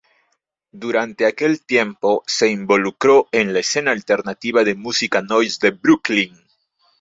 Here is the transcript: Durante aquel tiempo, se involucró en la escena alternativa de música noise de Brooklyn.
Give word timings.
Durante 0.71 1.27
aquel 1.27 1.63
tiempo, 1.63 2.23
se 2.25 2.49
involucró 2.49 3.27
en 3.31 3.53
la 3.53 3.59
escena 3.59 3.91
alternativa 3.91 4.63
de 4.63 4.73
música 4.73 5.21
noise 5.21 5.59
de 5.61 5.69
Brooklyn. 5.69 6.35